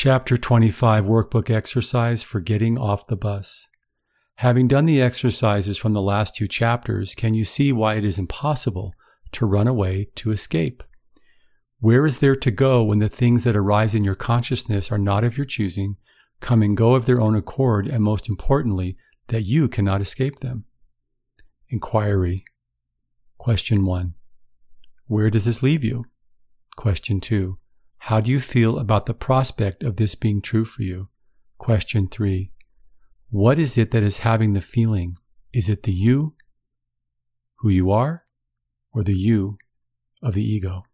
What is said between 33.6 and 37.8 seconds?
it that is having the feeling? Is it the you, who